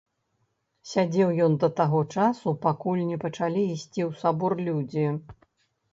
[0.91, 5.05] Сядзеў ён да таго часу, пакуль не пачалі ісці ў сабор людзі.